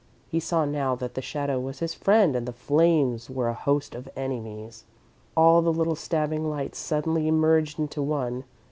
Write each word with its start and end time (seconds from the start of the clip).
He 0.27 0.39
saw 0.39 0.65
now 0.65 0.95
that 0.95 1.13
the 1.13 1.21
shadow 1.21 1.59
was 1.59 1.77
his 1.77 1.93
friend 1.93 2.35
and 2.35 2.47
the 2.47 2.51
flames 2.51 3.29
were 3.29 3.49
a 3.49 3.53
host 3.53 3.93
of 3.93 4.09
enemies. 4.15 4.83
All 5.37 5.61
the 5.61 5.71
little 5.71 5.95
stabbing 5.95 6.49
lights 6.49 6.79
suddenly 6.79 7.29
merged 7.29 7.77
into 7.77 8.01
one. 8.01 8.43